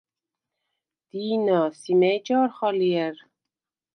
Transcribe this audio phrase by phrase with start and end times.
[1.09, 3.15] დი̄ნა, სი მა̈ჲ ჯა̄რხ ალჲა̈რ?